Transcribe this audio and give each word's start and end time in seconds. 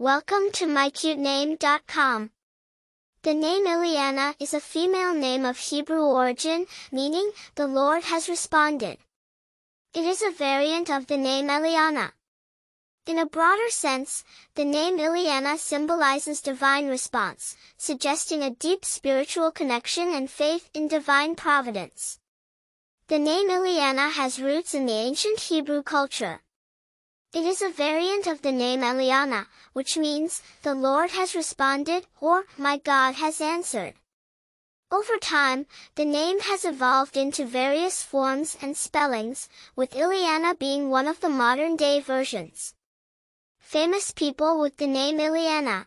Welcome 0.00 0.50
to 0.52 0.64
mycutename.com. 0.64 2.30
The 3.20 3.34
name 3.34 3.66
Illiana 3.66 4.34
is 4.40 4.54
a 4.54 4.58
female 4.58 5.12
name 5.12 5.44
of 5.44 5.58
Hebrew 5.58 6.00
origin, 6.00 6.64
meaning, 6.90 7.32
the 7.54 7.66
Lord 7.66 8.04
has 8.04 8.26
responded. 8.26 8.96
It 9.92 10.06
is 10.06 10.22
a 10.22 10.30
variant 10.30 10.88
of 10.88 11.06
the 11.06 11.18
name 11.18 11.48
Eliana. 11.48 12.12
In 13.06 13.18
a 13.18 13.26
broader 13.26 13.68
sense, 13.68 14.24
the 14.54 14.64
name 14.64 14.96
Illiana 14.96 15.58
symbolizes 15.58 16.40
divine 16.40 16.88
response, 16.88 17.54
suggesting 17.76 18.42
a 18.42 18.56
deep 18.56 18.86
spiritual 18.86 19.50
connection 19.50 20.14
and 20.14 20.30
faith 20.30 20.70
in 20.72 20.88
divine 20.88 21.34
providence. 21.34 22.18
The 23.08 23.18
name 23.18 23.50
Illiana 23.50 24.12
has 24.12 24.40
roots 24.40 24.72
in 24.72 24.86
the 24.86 24.94
ancient 24.94 25.40
Hebrew 25.40 25.82
culture. 25.82 26.40
It 27.32 27.44
is 27.44 27.62
a 27.62 27.70
variant 27.70 28.26
of 28.26 28.42
the 28.42 28.50
name 28.50 28.80
Eliana, 28.80 29.46
which 29.72 29.96
means, 29.96 30.42
the 30.62 30.74
Lord 30.74 31.10
has 31.12 31.36
responded, 31.36 32.06
or, 32.20 32.46
my 32.58 32.78
God 32.78 33.14
has 33.14 33.40
answered. 33.40 33.94
Over 34.90 35.16
time, 35.18 35.66
the 35.94 36.04
name 36.04 36.40
has 36.40 36.64
evolved 36.64 37.16
into 37.16 37.44
various 37.44 38.02
forms 38.02 38.56
and 38.60 38.76
spellings, 38.76 39.48
with 39.76 39.94
Illiana 39.94 40.58
being 40.58 40.90
one 40.90 41.06
of 41.06 41.20
the 41.20 41.28
modern-day 41.28 42.00
versions. 42.00 42.74
Famous 43.60 44.10
people 44.10 44.58
with 44.58 44.78
the 44.78 44.88
name 44.88 45.18
Illiana 45.18 45.86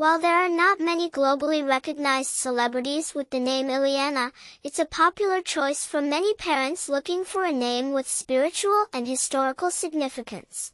while 0.00 0.18
there 0.18 0.42
are 0.42 0.48
not 0.48 0.80
many 0.80 1.10
globally 1.10 1.60
recognized 1.62 2.30
celebrities 2.30 3.14
with 3.14 3.28
the 3.28 3.38
name 3.38 3.66
Illiana, 3.66 4.32
it's 4.64 4.78
a 4.78 4.86
popular 4.86 5.42
choice 5.42 5.84
for 5.84 6.00
many 6.00 6.32
parents 6.32 6.88
looking 6.88 7.22
for 7.22 7.44
a 7.44 7.52
name 7.52 7.92
with 7.92 8.08
spiritual 8.08 8.86
and 8.94 9.06
historical 9.06 9.70
significance. 9.70 10.72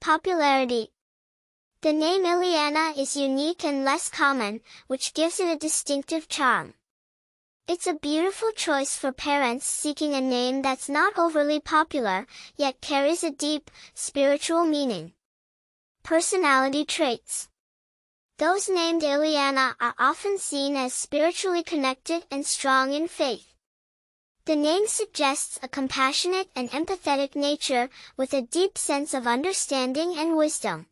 Popularity 0.00 0.90
The 1.82 1.92
name 1.92 2.22
Illiana 2.22 2.96
is 2.96 3.14
unique 3.14 3.62
and 3.62 3.84
less 3.84 4.08
common, 4.08 4.62
which 4.86 5.12
gives 5.12 5.38
it 5.38 5.54
a 5.54 5.58
distinctive 5.58 6.26
charm. 6.26 6.72
It's 7.68 7.86
a 7.86 7.92
beautiful 7.92 8.52
choice 8.52 8.96
for 8.96 9.12
parents 9.12 9.66
seeking 9.66 10.14
a 10.14 10.20
name 10.22 10.62
that's 10.62 10.88
not 10.88 11.18
overly 11.18 11.60
popular, 11.60 12.26
yet 12.56 12.80
carries 12.80 13.22
a 13.22 13.30
deep, 13.30 13.70
spiritual 13.92 14.64
meaning. 14.64 15.12
Personality 16.02 16.86
traits 16.86 17.50
those 18.40 18.70
named 18.70 19.02
Illiana 19.02 19.74
are 19.82 19.94
often 19.98 20.38
seen 20.38 20.74
as 20.74 20.94
spiritually 20.94 21.62
connected 21.62 22.24
and 22.30 22.46
strong 22.46 22.94
in 22.94 23.06
faith. 23.06 23.52
The 24.46 24.56
name 24.56 24.86
suggests 24.86 25.60
a 25.62 25.68
compassionate 25.68 26.48
and 26.56 26.70
empathetic 26.70 27.36
nature, 27.36 27.90
with 28.16 28.32
a 28.32 28.40
deep 28.40 28.78
sense 28.78 29.12
of 29.12 29.26
understanding 29.26 30.14
and 30.16 30.38
wisdom. 30.38 30.86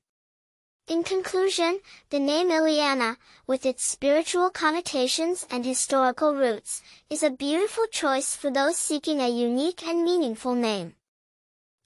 In 0.88 1.02
conclusion, 1.02 1.80
the 2.10 2.19
name 2.19 2.50
Illiana, 2.50 3.16
with 3.46 3.64
its 3.64 3.82
spiritual 3.82 4.50
connotations 4.50 5.46
and 5.50 5.64
historical 5.64 6.34
roots, 6.34 6.82
is 7.08 7.22
a 7.22 7.30
beautiful 7.30 7.86
choice 7.86 8.36
for 8.36 8.50
those 8.50 8.76
seeking 8.76 9.22
a 9.22 9.28
unique 9.30 9.82
and 9.86 10.04
meaningful 10.04 10.54
name. 10.54 10.97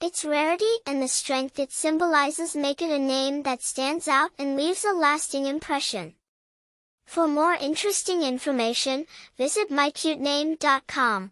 Its 0.03 0.25
rarity 0.25 0.75
and 0.85 1.01
the 1.01 1.07
strength 1.07 1.57
it 1.57 1.71
symbolizes 1.71 2.57
make 2.57 2.81
it 2.81 2.91
a 2.91 2.99
name 2.99 3.43
that 3.43 3.61
stands 3.63 4.05
out 4.05 4.31
and 4.37 4.57
leaves 4.57 4.83
a 4.83 4.91
lasting 4.91 5.45
impression. 5.45 6.15
For 7.05 7.25
more 7.25 7.53
interesting 7.53 8.21
information, 8.21 9.05
visit 9.37 9.69
mycutename.com. 9.69 11.31